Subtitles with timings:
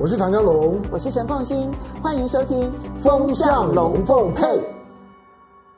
[0.00, 2.56] 我是唐江龙，我是陈凤新，欢迎收听
[3.02, 4.42] 《风向龙凤配》。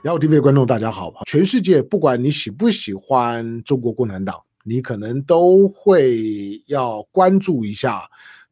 [0.02, 8.02] 然后，TV 的观众大家好，全世界不管你喜不喜欢中国共产党，你可能都会要关注一下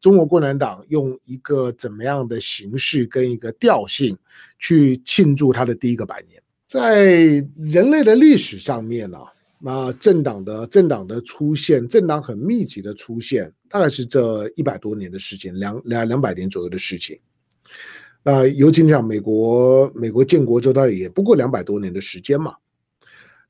[0.01, 4.17] 中国共产党用一个怎么样的形式跟一个调性
[4.59, 6.43] 去庆祝它的第一个百年。
[6.67, 7.05] 在
[7.59, 9.27] 人类的历史上面呢、啊，
[9.61, 13.53] 那政党的政党的出现，政党很密集的出现。
[13.69, 17.19] 大概是这一百多年的事情，两两两百年左右的事情。
[18.23, 22.55] 那尤其你讲美国，美国建国之后，大概也不过两百多年的时间嘛。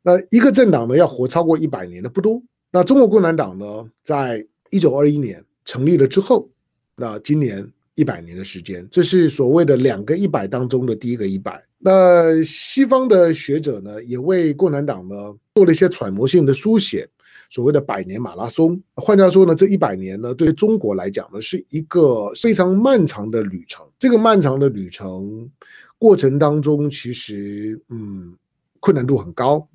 [0.03, 2.43] 那一个政党呢，要活超过一百年的不多。
[2.73, 6.49] 那中国共产党呢，在一九二一年成立了之后，
[6.97, 11.61] 那今年一百年的时间，这是所谓的两个一百当中的第一个一百。
[11.79, 15.15] 那西方的学者呢，也为共产党呢
[15.55, 17.09] 做了一些揣摩性的书写。
[17.51, 23.85] 所谓的百年马拉松，换句话说呢，这一百年呢，对中国来讲呢，是一个非常漫长的旅程。
[23.99, 25.51] 这个漫长的旅程
[25.99, 28.37] 过程当中，其实嗯，
[28.81, 29.67] 困难度很高。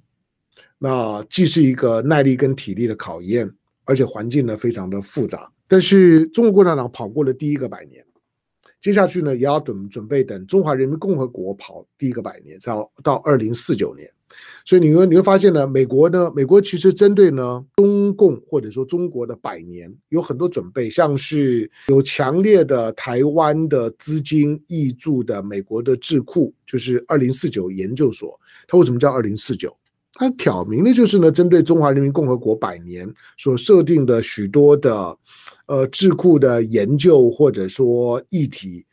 [0.78, 3.52] 那既是一个耐力跟体力的考验，
[3.86, 5.52] 而且环境呢非常的复杂。
[5.68, 8.06] 但是中国共产党跑过了第一个百年，
[8.84, 14.12] 接下去呢，也要准准备等中华人民共和国跑第一个百年，到到二零四九年。
[14.66, 28.38] 所以你会你会发现呢，美国呢，美国其实针对呢中共或者说中国的百年有很多准备，像是有强烈的台湾的资金挹注的美国的智库，就是二零四九研究所。
[28.68, 29.74] 它为什么叫二零四九？
[30.16, 35.18] 它挑明的就是呢，针对中华人民共和国百年所设定的许多的
[35.68, 38.86] 呃智库的研究或者说议题。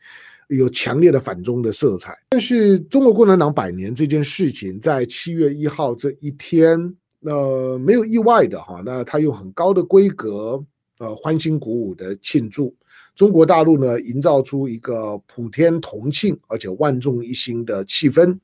[0.57, 6.77] 有强烈的反中的色彩，但是中国共产党百年这件事情，在七月一号这一天，
[7.21, 10.61] 呃，没有意外的哈，那他用很高的规格，
[10.99, 12.75] 呃，欢欣鼓舞的庆祝，
[13.15, 18.37] 中国大陆呢，营造出一个普天同庆而且万众一心的气氛，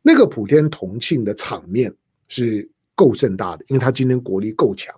[0.00, 1.94] 那个普天同庆的场面
[2.26, 4.94] 是够盛大的，因为他今天国力够强。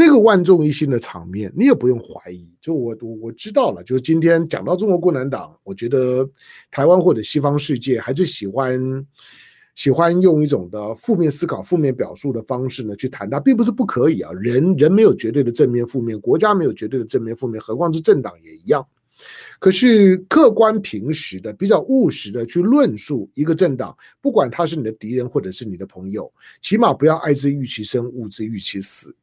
[0.00, 2.56] 那个万众一心的场面，你也不用怀疑。
[2.58, 6.26] 就我我我知道了，就是今天讲到中国共产党，我觉得
[6.70, 9.06] 台湾或者西方世界还是喜欢
[9.74, 14.32] 喜欢用一种的负面思考、负面表述的方式呢去谈它，并不是不可以啊。
[14.32, 18.82] 人人没有绝对的正面负面，国家没有绝对的正面负面，何况是政党也一样。
[19.58, 26.32] 可是客观平实的、比较务实的去论述一个政党，不管他是你的敌人或者是你的朋友，
[26.62, 29.14] 起码不要爱之欲其生，恶之欲其死。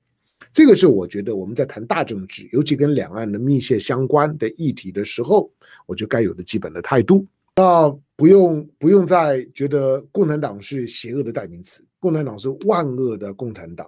[0.57, 5.47] 这个是我觉得我们在谈大政治，尤其跟两岸的密切相关的议题的时候，
[5.85, 7.28] 我觉得该有的基本的态度。
[7.57, 13.88] 那不用不用再觉得共产党是邪恶的代名词，共产党是万恶的共产党，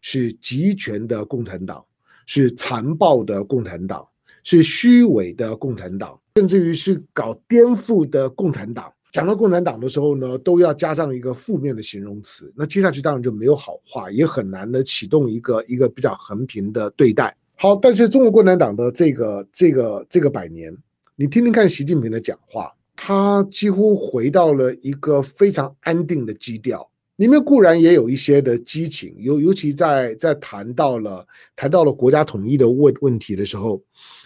[0.00, 1.84] 是极权的共产党，
[2.26, 4.04] 是残暴的共产党，
[4.42, 8.92] 是虚伪的共产党，甚至于是搞颠覆的共产党。
[9.10, 17.34] 讲到共产党的时候呢，都要加上一个负面的形容词，那接下去当然就没有好话，也很难的启动一个一个比较和平的对待。
[17.56, 20.76] 好，但是中国共产党的这个这个这个百年，
[21.16, 26.86] 你听听看习近平的讲话，他几乎回到了一个非常安定的基调，
[27.16, 31.26] 里面固然也有一些的激情，尤尤其在在谈到了
[31.56, 33.82] 谈到了国家统一的问问题的时候，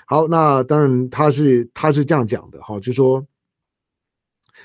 [0.06, 3.24] 好，那当然他是他是这样讲的哈，就说。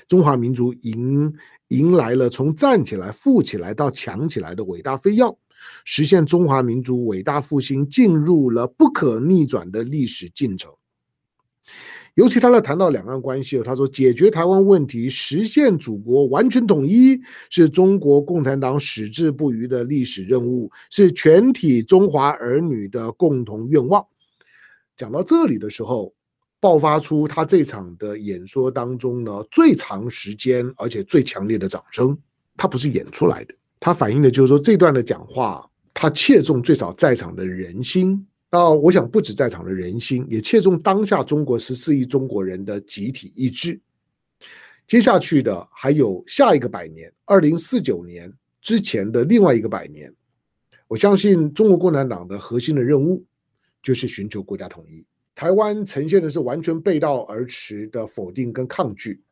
[0.06, 1.32] 中华民族迎
[1.68, 5.38] 迎来了从站起来、富起来到强起来的伟大飞跃，
[5.84, 10.70] 实现中华民族伟大复兴进入了不可逆转的历史进程。
[12.14, 24.04] 尤其他在谈到两岸关系，他说解决台湾问题、实现祖国完全统一，是中国共产党矢志不渝的历史任务，是全体中华儿女的共同愿望。
[24.96, 26.12] 讲到这里的时候。
[26.60, 32.18] 爆发出他这场的演说当中呢，最长时间而且最强烈的掌声，
[32.56, 38.26] 他不是演出来的，他反映的就是说这段的讲话，他切中最少在场的人心。
[38.50, 43.80] 那我想不止在场的人心，也切中当下中国十四亿中国人的集体意志。
[44.86, 48.32] 接下去的还有下一个百年，二零四九年
[48.62, 50.10] 之前的另外一个百年，
[50.88, 53.22] 我相信中国共产党的核心的任务
[53.82, 55.04] 就是寻求国家统一。
[55.38, 59.22] 台湾呈现的是完全背道而驰的否定跟抗拒，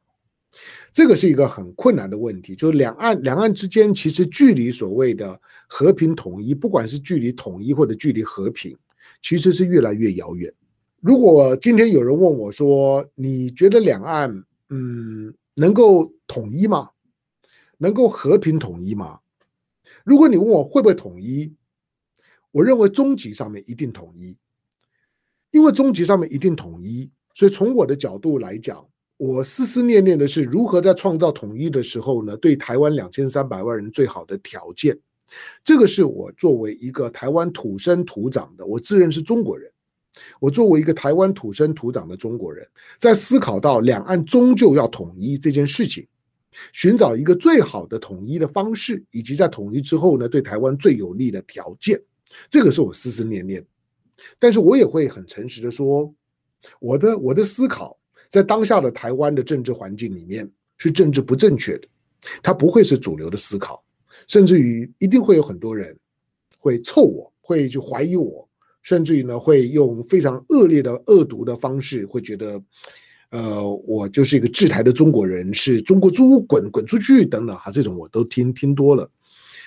[0.92, 2.54] 这个是一个很困难的问题。
[2.54, 8.78] 就是两岸两岸之间其实距离所谓的和平统一，不管是距离统一或者距离和平，
[9.20, 10.54] 其实是越来越遥远。
[11.00, 14.30] 如果今天有人问我说：“你觉得两岸
[14.68, 16.88] 嗯能够统一吗？
[17.78, 19.18] 能够和平统一吗？”
[20.06, 21.52] 如果你问我会不会统一，
[22.52, 24.38] 我认为终极上面一定统一。
[25.56, 28.86] 因为终极上面一定统一，所以从我的角度来讲，
[29.16, 34.94] 我思思念念的是如何在创造统一的时候呢，对台湾两千三百万人最好的条件。
[35.64, 39.72] 这个是我作为一个台湾土生土长的，我自认是中国人。
[40.38, 42.62] 我作为一个台湾土生土长的中国人，
[42.98, 46.06] 在思考到两岸终究要统一这件事情，
[46.74, 51.98] 寻找一个最好的统一的方式，以及在统一之后呢，对台湾最有利的条件，
[52.50, 53.64] 这个是我思思念念。
[54.38, 56.12] 但是我也会很诚实的说，
[56.80, 57.98] 我的我的思考
[58.28, 61.88] 在当下的台湾的政治环境里面是政治不正确的，
[62.42, 63.84] 它不会是主流的思考，
[64.26, 65.96] 甚至于一定会有很多人
[66.58, 68.48] 会臭我，会去怀疑我。
[68.82, 72.62] 甚至于呢，会用非常恶劣的恶毒的方式，会觉得，
[73.30, 79.10] 呃，我就是一个制台的中国人，是中国猪，滚滚出去等等哈，这种我都听听多了。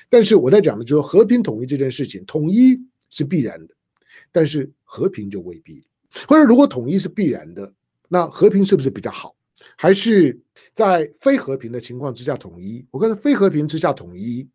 [0.08, 2.80] 但是我在讲的就是和平统一这件事情，统一
[3.10, 3.74] 是必然的，
[4.32, 5.86] 但是和平就未必。
[6.28, 7.72] 或者如果统一是必然的，
[8.08, 9.36] 那和平是不是比较好？
[9.76, 10.40] 还是
[10.74, 12.86] 在非和平的情况之下统一？
[12.92, 14.48] 我跟非和平之下统一，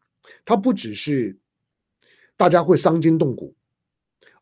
[0.45, 1.37] 它不只是
[2.37, 3.55] 大家会伤筋动骨。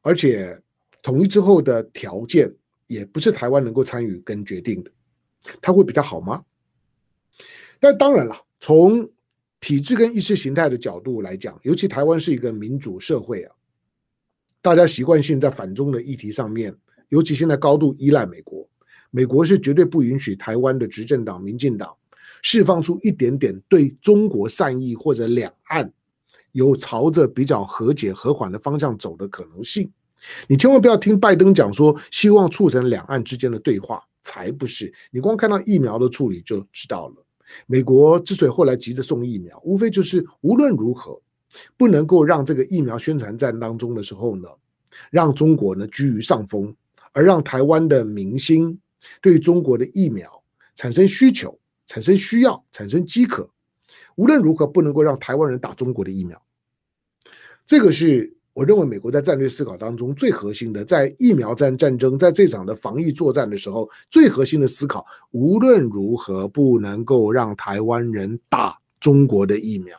[0.01, 0.61] 而且
[1.03, 2.53] 统一之后的条件
[2.87, 4.91] 也不是台湾能够参与跟决定的，
[5.61, 6.45] 它会比较好吗？
[7.79, 9.09] 但当然了，从
[9.61, 13.55] 体制跟意识形态的角度来讲，尤其台湾是一个民主社会啊，
[14.63, 16.73] 大家习惯性在反中的议题上面，
[17.09, 18.65] 尤其现在高度依赖美国，
[19.11, 21.93] 美国是绝对不允许台湾的执政党民进党
[22.43, 25.93] 释放出一点点对中国善意或者两岸。
[26.53, 29.91] 有朝着比较和解和缓的方向走的可能性，
[30.47, 34.93] 你千万不要听拜登讲说希望促成两岸之间的对话，才不是。
[35.11, 37.27] 你光看到疫苗的处理就知道了。
[37.67, 41.19] 美国之所以后来急着送疫苗，无非就是无论如何
[41.77, 44.49] 不能够让这个疫苗宣传战当中的时候呢，
[45.11, 46.75] 让中国呢居于上风，
[47.13, 48.79] 而让台湾的明星
[49.21, 50.43] 对中国的疫苗
[50.75, 53.49] 产生需求、产生需要、产生饥渴。
[54.17, 56.41] 无论如何，不能够让台湾人打中国的疫苗。
[57.65, 65.05] 这个是我认为美国在战略思考当中最核心的，在疫苗战战争，在这场的防疫作战的时候，最核心的思考。
[65.31, 69.99] 无论如何，不能够让台湾人打中国的疫苗。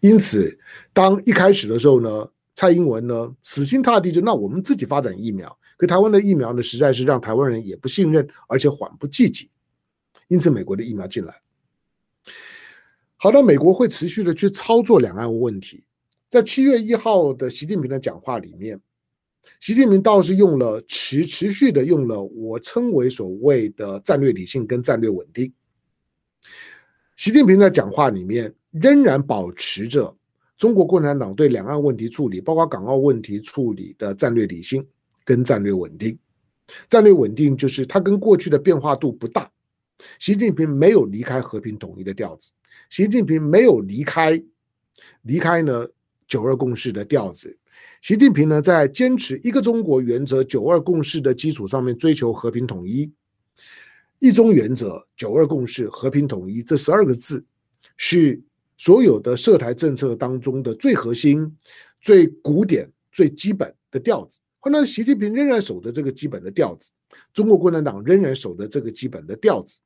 [0.00, 0.58] 因此，
[0.92, 9.50] 当一开始的时候呢，蔡英文呢死心塌地就那我们自己发展疫苗，可台湾的疫苗呢，实在是让台湾人也不信任，而且缓不济急。
[10.28, 11.42] 因此，美国的疫苗进来。
[13.16, 15.84] 好的，美国会持续的去操作两岸问题。
[16.28, 18.80] 在七月一号的习近平的讲话里面，
[19.60, 25.52] 习近平倒是用了持持续的用了我称为所谓的战略理性跟战略稳定。
[27.14, 30.14] 习近平在讲话里面仍然保持着
[30.58, 34.86] 中国共产党对两岸问题处理，包括港澳问题处理的战略理性
[35.24, 36.18] 跟战略稳定。
[36.88, 39.50] 战略稳定就是它跟过去的变化度不大。
[40.18, 42.52] 习近平没有离开和平统一的调子，
[42.90, 44.42] 习近平没有离开
[45.22, 45.86] 离开呢
[46.28, 47.56] 九二共识的调子，
[48.02, 53.10] 习近平呢在坚持一个中国原则、九二共识的基础上面追求和平统一。
[54.18, 57.44] 一中原则、九二共识、和平统一这十二个字
[57.96, 58.42] 是
[58.76, 61.56] 所有的涉台政策当中的最核心、
[62.00, 64.38] 最古典、最基本的调子。
[64.58, 66.90] 后来习近平仍然守着这个基本的调子，
[67.32, 69.80] 中国共产党仍然守着这个基本的调子。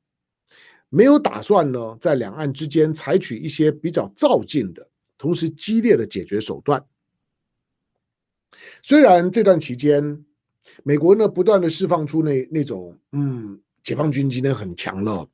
[0.89, 6.83] 没有打算呢，在两岸之间采取一些比较躁进的、同时激烈的解决手段。
[8.81, 10.25] 虽然这段期间，
[10.83, 15.27] 美国呢不断的释放出那那种，嗯，解放军今天很强了，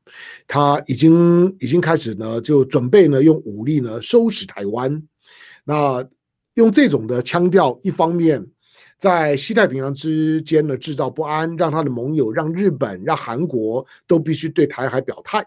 [0.47, 5.03] 他已经已经开始呢就准备呢用武力呢收拾台湾。
[5.63, 6.03] 那
[6.55, 8.45] 用这种的腔调，一方面。
[8.99, 15.45] 在西太平洋之间呢，制造不安，让他的盟友，让日本、让韩国都必须对台海表态。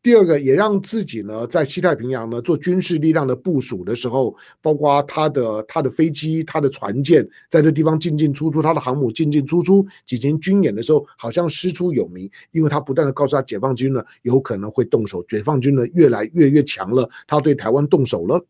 [0.00, 18.42] 第二个，也让自己呢，在西太平洋呢做军事力量的部署的时候，包括他的他的飞机、他的船舰在这地方进进出出，他的航母进进出出，进行军演的时候，好像师出有名，因为他不断的告诉他，解放军呢有可能会动手，解放军呢越来越越强了，他对台湾动手了。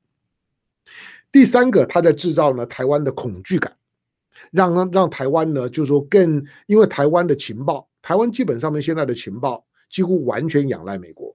[1.32, 3.74] 第三个，他在制造呢台湾的恐惧感，
[4.50, 11.34] 让让让台湾呢，就是说更因为台湾的情报，台湾基本上面现在的情报几乎完全仰赖美国，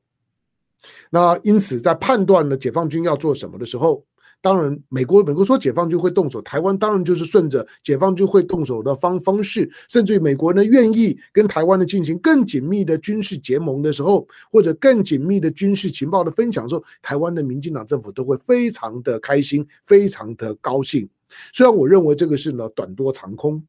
[1.10, 4.04] 那因此在判断呢解放军要做什么的时候。
[4.42, 21.08] 当然，美国美国说解放军会动手，台湾当然就是顺着解放军会动手的方方式，甚至于美国呢愿意跟台湾的进行更紧密的军事结盟的时候，或者更紧密的军事情报的分享的时候，台湾的民进党政府都会非常的开心，非常的高兴。
[21.54, 23.64] 虽然我认为这个是呢短多长空，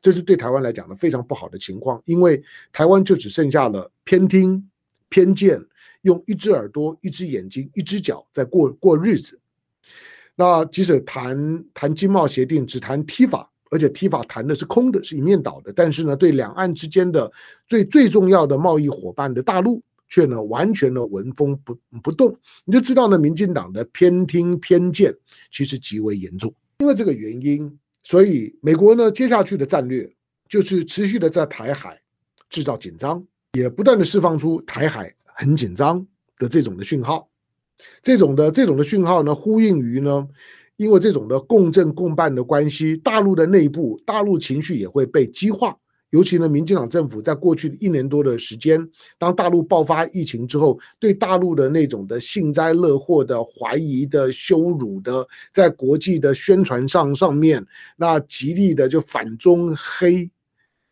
[0.00, 4.66] 这是对台湾来讲呢非常不好的情况，因为台湾就只剩下了偏听、
[5.10, 5.62] 偏见，
[6.06, 9.38] 用一只耳朵、一只眼睛、一只脚在过过日子。
[10.34, 15.72] 那即使谈谈经贸协定，只谈踢法而且踢法谈的是空的，是一面倒的。
[15.72, 17.30] 但是呢，对两岸之间的
[17.68, 22.34] 最最重要的贸易伙伴的大陆，却呢完全的闻风不不动。
[22.64, 25.14] 你就知道呢，民进党的偏听偏见
[25.52, 26.54] 其实极为严重。
[26.78, 27.78] 因为这个原因。
[28.08, 30.08] 所以，美国呢，接下去的战略
[30.48, 32.00] 就是持续的在台海
[32.48, 33.20] 制造紧张，
[33.54, 36.04] 也不断的释放出台海很紧张
[36.38, 37.28] 的这种的讯号。
[38.02, 40.26] 这种的这种的讯号呢，呼应于呢，
[40.76, 45.76] 因为这种的共振共伴的关系，大陆的内部，大陆情绪也会被激化。
[46.10, 48.88] 尤其呢，民进党政府在过去一年多的时间，
[49.18, 57.62] 当大陆爆发疫情之后，对大陆的那种的幸灾乐祸的、怀疑的、羞辱的，在国际的宣传上上面，
[57.96, 60.30] 那极力的就反中黑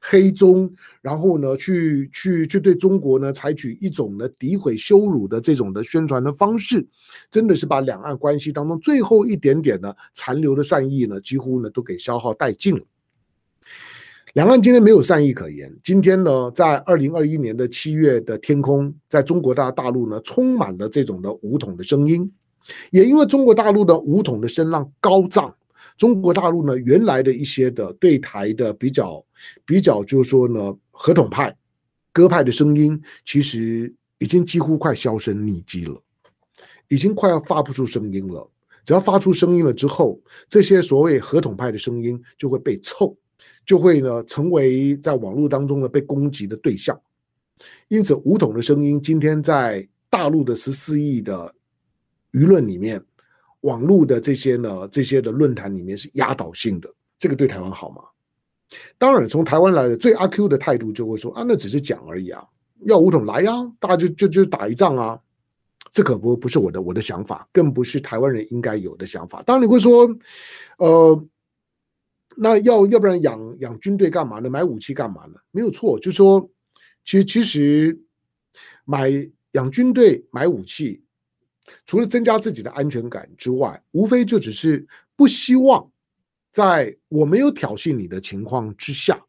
[0.07, 0.71] 黑中，
[1.01, 6.87] 然后呢，去去去对中国呢采取一种呢诋毁羞辱的这种的宣传的方式，
[7.31, 12.83] 真的是把两岸关系当中最后一点点呢残留的善意呢，几乎呢都给消耗殆尽了。
[14.35, 15.75] 两岸今天没有善意可言。
[15.83, 22.31] 今天呢，在二零二一年的七月的天空，在中国大大陆呢，充满了这种的武统的声音。
[22.91, 25.55] 也因为中国大陆的武统的声浪高涨，
[25.97, 29.25] 中国大陆呢，原来的一些的对台的比较
[29.65, 31.57] 比较，就是说呢，合统派、
[32.13, 36.03] 鸽派的声音，其实已经几乎快销声匿迹了，
[36.89, 38.51] 已经快要发不出声音了。
[38.85, 43.17] 只要发出声音了之后，这些所谓合统派的声音就会被臭。
[43.67, 46.99] 就会呢成为在网络当中呢被攻击的对象，
[47.89, 51.55] 因此武统的声音今天在大陆的十四亿的
[52.33, 53.03] 舆论里面，
[53.65, 58.03] 网络的这些呢这些的论坛里面是压倒性的，这个对台湾好吗？
[58.99, 62.45] 当然，从台湾来的最阿 Q 的态度就会说啊，那只是讲而已啊，
[62.87, 65.19] 要武统来呀，大家就就就打一仗啊，
[65.93, 69.43] 这可不不是我的我的想法，更不是台湾人应该有的想法。
[69.43, 70.09] 当然你会说，
[70.79, 71.25] 呃。
[72.37, 74.51] 那要要不然养养军队干嘛呢？
[74.51, 75.35] 买武器干嘛呢？
[75.53, 76.51] 没有错，就说，
[77.05, 77.97] 其实其实
[78.85, 79.09] 买
[79.53, 81.04] 养军队买武器，
[81.87, 85.91] 除了增加自己的安全感之外，无非就只是不希望
[86.51, 89.21] 在我没有挑衅你的情况之下，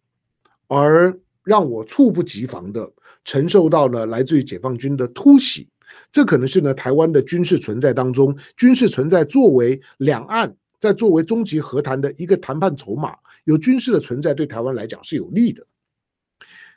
[0.68, 2.92] 而让我猝不及防的
[3.24, 5.70] 承受到了来自于解放军的突袭。
[6.12, 10.56] 这可能是呢台湾的军事存在当中，军事存在作为两岸。
[10.78, 13.16] 在作为终极和谈的一个谈判筹码，
[13.46, 15.66] 有军事的存在对台湾来讲是有利的。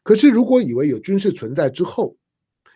[0.03, 2.17] 可是，如果以为有军事存在之后，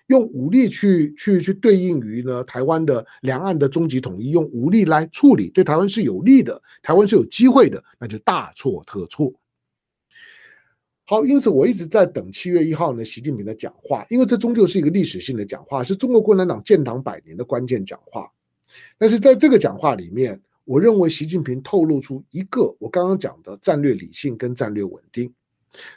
[0.08, 9.32] 用武力去去去对应于呢台湾的两岸的终极统一，用武力来处理对台湾是有利的，台湾是有机会的，那就大错特错。
[11.04, 18.30] 好，因此我一直在等七月一号呢习近平的讲话，因为这终究是一个历史性的讲话，是中国共产党建党百年的关键讲话。
[18.96, 25.30] 但是在这个讲话里面，我认为习近平透露出一个我刚刚讲的战略理性跟战略稳定，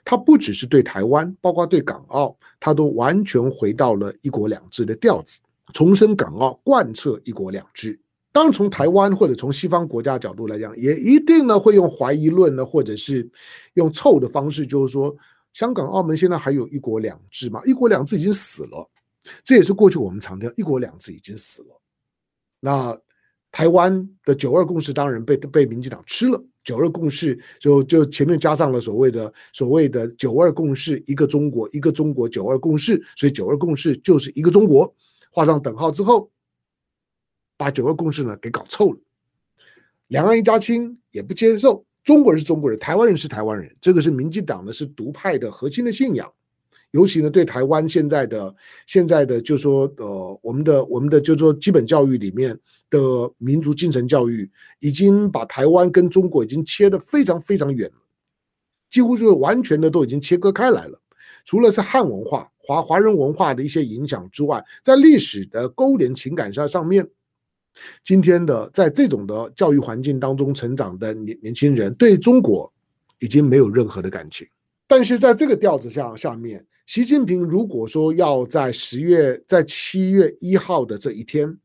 [0.03, 5.41] 他不只是对台湾，包括对港澳，他都完全回到了一国两制的调子，
[5.74, 8.00] 重申港澳贯彻一国两制。
[8.32, 13.29] 当然，从台湾或者从西方国家角度来讲，也一定呢会用怀疑论呢，或者是
[13.74, 15.15] 用臭的方式，就是说
[15.53, 17.62] 香港、澳门现在还有一国两制吗？
[17.65, 18.89] 一国两制已经死了，
[19.44, 21.82] 这也是过去我们强调一国两制已经死了。
[22.60, 22.98] 那。
[23.55, 34.93] 台湾的九二共识当然被被民进党吃了，九二共识就就前面加上了所谓的所谓的九二共识，一个中国，一个中国，九二共识，所以九二共识就是一个中国，
[35.31, 36.29] 画上等号之后，
[37.55, 39.00] 把九二共识呢给搞臭了，
[40.07, 46.29] 两岸一家亲也不接受，中国人是中国人，台湾人是台湾人，这个是民进党呢是独派的核心的信仰。
[46.95, 48.55] 尤其呢，对台湾现在的
[48.87, 52.57] 现在的就说呃，我们的我们的就说基本教育里面
[52.89, 52.99] 的
[53.37, 54.49] 民族精神教育，
[54.79, 57.97] 已经把台湾跟中国已经切得非常非常远了，
[58.89, 60.97] 几乎就是完全的都已经切割开来了。
[61.43, 67.05] 除了是汉文化、华华人文化的一些影响之外，在历史的勾连情感上上面，
[68.05, 72.71] 今天的在这种的教育环境当中成长的年年轻人，对中国
[73.19, 74.47] 已经没有任何的感情。
[74.87, 76.65] 但是在这个调子下下面。
[76.86, 81.58] 习近平如果说要在十月，在七月一号的这一天，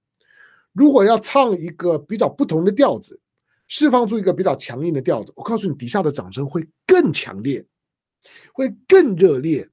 [0.72, 3.20] 如果要唱一个比较不同的调子，
[3.68, 7.64] 释放出一个比较强硬的调子，我告诉你，底下的掌声会更强烈，
[8.54, 9.68] 会更热烈，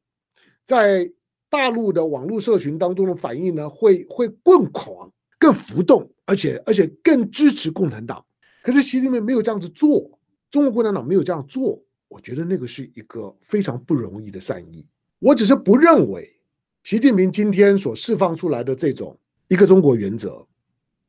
[0.65, 1.09] 在
[1.49, 8.23] 大陆的网络社群当中的反应呢，会会更狂、更浮动，而且而且更支持共产党。
[8.61, 10.19] 可是习近平没有这样子做，
[10.51, 11.81] 中国共产党没有这样做。
[12.09, 14.85] 我觉得那个是一个非常不容易的善意。
[15.19, 16.39] 我只是不认为
[16.83, 20.45] 习近平今天所释放出来的这种一个中国原则、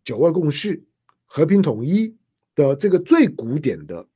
[0.03, 0.83] 九二共识、
[1.27, 2.17] 和平统一
[2.55, 4.07] 的这个最古典的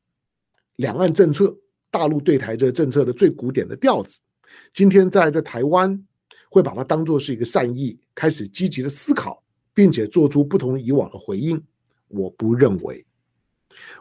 [0.76, 1.54] 两岸政策、
[1.90, 4.18] 大陆对台这政策的最古典的调子，
[4.72, 6.02] 今天在在台湾
[6.48, 9.42] 会把它当作是一个善意，开始积极的思考，
[9.74, 11.62] 并且做出不同以往的回应。
[12.08, 13.04] 我不认为。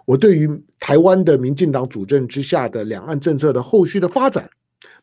[0.05, 4.49] 我对于台湾的民进党主政之下的两岸政策的后续的发展，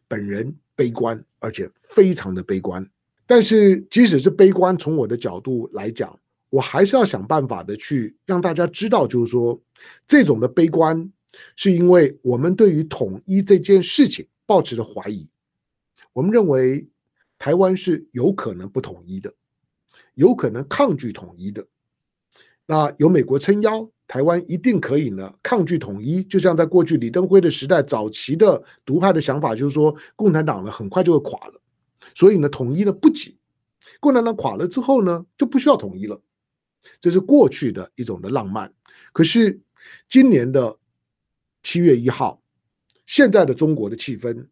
[0.09, 2.85] 本人悲观，而且非常的悲观。
[3.27, 6.19] 但是即使是悲观，从我的角度来讲，
[6.51, 9.61] 我还是要想办法的去让大家知道，就是说
[10.07, 11.13] 这种的悲观，
[11.55, 15.29] 是因为我们对于统一这件事情抱持的怀疑。
[16.15, 16.89] 我们认为
[17.39, 19.35] 台湾是有可能不统一的，
[20.15, 21.67] 有可能抗拒统一的。
[22.67, 23.91] 那有美国撑腰。
[24.09, 31.61] 台湾一定可以呢，抗拒统一，就像在过去李登辉的时代，早期的独派的想法就是说，共产党呢很快就会垮了，
[32.15, 33.37] 所以呢统一呢不急，
[34.01, 36.19] 共产党垮了之后呢就不需要统一了，
[37.03, 38.73] 这是过去的一种的浪漫。
[39.13, 39.61] 可是
[40.09, 40.79] 今年的
[41.63, 42.43] 七月一号，
[43.05, 44.47] 现在的中国的气氛，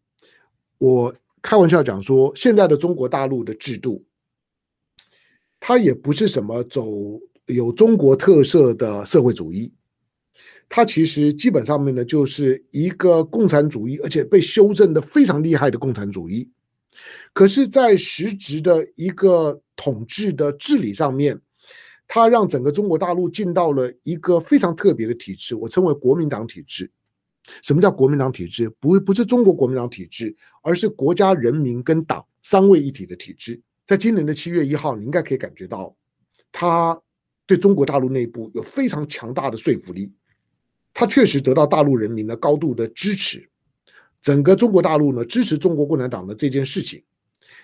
[0.77, 4.05] 我开玩笑讲说，现在的中国大陆的制度，
[5.59, 6.87] 它也不是什么走。
[7.47, 9.73] 有中国特色的社会主义，
[10.69, 16.50] 它其实基本上面呢就是一个共产主义，而且被修正的非常厉害的共产主义。
[17.33, 21.41] 可是，在实质的一个统治的治理上面，
[22.09, 26.91] 它让整个中国大陆进到了一个非常特别的体制，我称为国民党体制。
[27.62, 28.69] 什么叫国民党体制？
[28.81, 33.61] 不，不是中国国民党体制，而是国家、人民跟党三位一体的体制。
[33.85, 35.95] 在今年的七月一号，你应该可以感觉到
[36.50, 37.00] 它。
[37.47, 40.12] 对中国大陆内部有非常强大的说服力，
[40.93, 43.49] 他确实得到大陆人民的高度的支持。
[44.21, 47.05] 整个中国大陆呢，支持中国共产党的这件事情，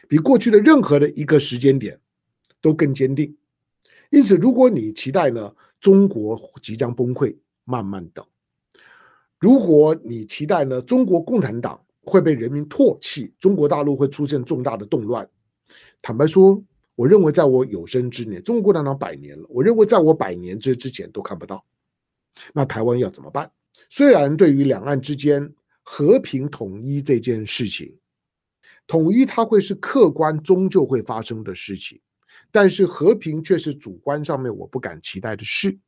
[0.06, 1.98] 比过去的任何的一个时间点
[2.60, 3.36] 都更坚定。
[4.10, 8.24] 因此，如果你期待呢，中国即将崩溃，慢慢等；
[9.40, 15.28] 如果你期待呢，中国共产党会被人民唾弃，中国大陆会出现重大的动乱，
[16.00, 16.62] 坦白说。
[16.94, 19.46] 我认为，在我有生之年，中国共产党百年了。
[19.48, 21.64] 我认为，在我百年之之前都看不到。
[22.52, 23.50] 那台湾要怎么办？
[23.88, 25.52] 虽然对于两岸之间
[25.82, 27.96] 和平统一这件事情，
[28.86, 32.00] 统一它会是客观终究会发生的事情，
[32.50, 35.78] 但是和平却是主观上面我不敢期待的事。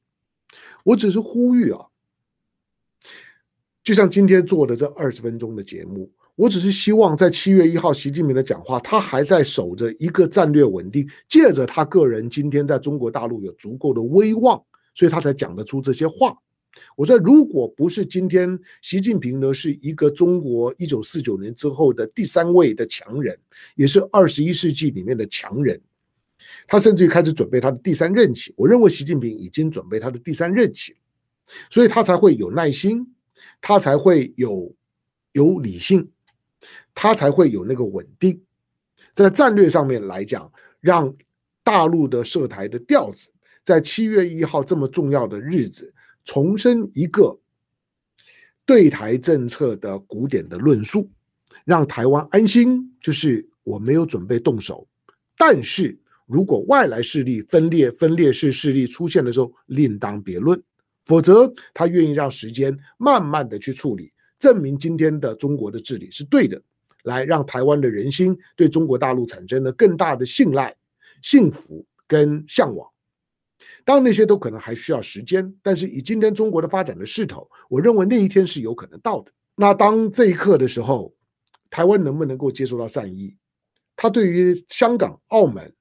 [0.84, 1.86] 我只是呼吁啊，
[3.82, 6.10] 就像今天做的这二十分钟的节目。
[6.37, 14.61] 我只是希望在七月一号习近平的讲话，他还在守着一个战略稳定，借着他个人今天在中国大陆有足够的威望，
[14.94, 16.37] 所以他才讲得出这些话。
[16.97, 23.38] 我说，如果不是今天习近平呢，是一个中国一九四九年之后的第三位的强人，
[23.77, 25.81] 也是二十一世纪里面的强人，
[26.66, 28.53] 他甚至于开始准备他的第三任期。
[28.57, 30.97] 我认为习近平已经准备他的第三任期，
[31.70, 33.07] 所以他才会有耐心，
[33.61, 34.75] 他才会有
[35.31, 36.11] 有理性。
[36.94, 38.40] 他才会有那个稳定，
[39.12, 41.14] 在战略上面来讲，让
[41.62, 43.28] 大陆的涉台的调子，
[43.64, 45.92] 在七月一号这么重要的日子，
[46.24, 47.38] 重申一个
[48.64, 51.11] 对台政策的古典的论述，
[51.64, 52.90] 让台湾安心。
[53.00, 54.88] 就是我没有准备动手，
[55.37, 60.62] 但是如果外来势力分裂、分裂式势力出现的时候，另当别论。
[61.04, 64.11] 否则，他愿意让时间慢慢的去处理。
[64.38, 66.62] 证明今天的中国的治理是对的，
[67.04, 70.74] 来让台湾的人心对中国大陆产生了更大的信赖、
[71.22, 72.86] 幸福跟向往。
[73.84, 79.32] 当然，那些都可能还需要时间，但是以今天中国的发展的势头，我认为那一天是有可能到的。
[79.54, 81.14] 那当这一刻的时候，
[81.70, 83.36] 台湾能不能够接受到善意？
[83.96, 85.72] 他对于香港、澳门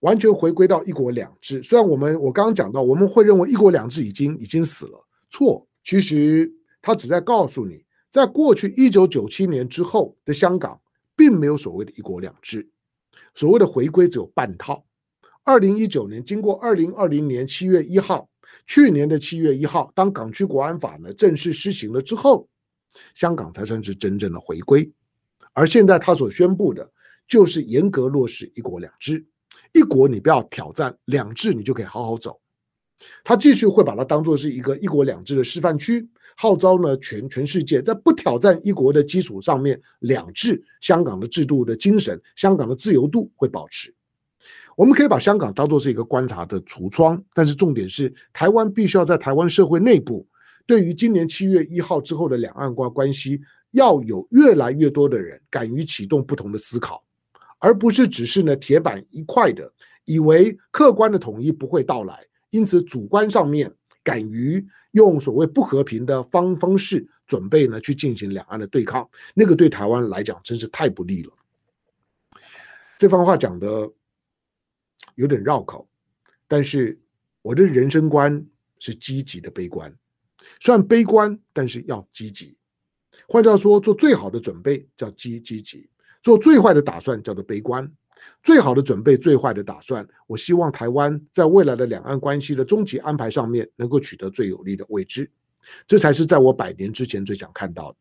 [0.00, 7.84] 完全回归到一国两制，虽然我们我刚刚讲到，我们会认为一国两制已经已经死了，错，其实他只在告诉你。
[8.10, 10.80] 在过去一九九七年之后的香港，
[11.16, 12.68] 并没有所谓的一国两制，
[13.34, 14.84] 所谓的回归只有半套。
[15.44, 18.28] 二零一九年，经过二零二零年七月一号，
[18.66, 22.48] 去年的七月一号，当港区国安法呢正式施行了之后，
[23.14, 24.92] 香港才算是真正的回归。
[25.52, 26.90] 而现在他所宣布的，
[27.28, 29.24] 就是严格落实一国两制。
[29.72, 32.40] 一国你不要挑战，两制你就可以好好走。
[33.24, 36.08] 他继续会把它当做是一个一国两制的示范区。
[36.42, 43.94] 号召呢，全全世界在不挑战一国的基础上面，两制香港的制度的精神，香港的自由度会保持。
[44.74, 50.26] 我们可以把香港当做是一个观察的橱窗，但是重点是，台湾必须要在台湾社会内部
[50.66, 53.38] 对于今年七月一号之后的两岸关关系，
[53.72, 57.04] 要有越来越多的人敢于启动不同的思考，
[57.58, 59.70] 而不是只是呢铁板一块的，
[60.06, 63.70] 以为客观的统一不会到来，因此主观上面
[64.02, 71.32] 敢于用所谓不和平的方方式准备呢去进行两岸的对抗，那个对台湾来讲真是太不利了。
[72.96, 73.90] 这番话讲的
[75.14, 75.88] 有点绕口，
[76.46, 76.98] 但是
[77.42, 78.46] 我的人生观
[78.78, 79.94] 是积极的悲观。
[80.58, 82.56] 虽然悲观，但是要积极。
[83.28, 85.88] 换句话说，做最好的准备叫积积极，
[86.22, 87.90] 做最坏的打算叫做悲观。
[88.42, 90.06] 最好的准备，最坏的打算。
[90.26, 95.30] 我希望台湾在未来的两岸关系的终极安排上面，能够取得最有利的位置。
[95.86, 97.98] 这才是在我百年之前最想看到的。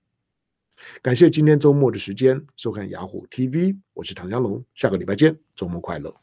[1.02, 6.14] 感谢今天周末的时间收看雅虎 TV，我是唐江龙，下个礼拜见，周末快乐。